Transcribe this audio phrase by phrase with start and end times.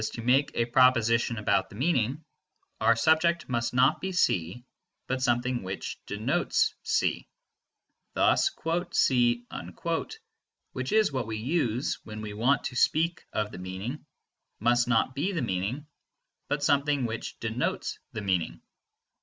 [0.13, 2.23] to make a proposition about the meaning,
[2.79, 4.65] our subject must not be C,
[5.05, 7.27] but something which denotes C.
[8.15, 8.49] Thus
[8.93, 9.45] "C,"
[10.73, 14.03] which is what we use when we want to speak of the meaning,
[14.59, 15.85] must not be the meaning,
[16.47, 18.59] but must be something which denotes the meaning.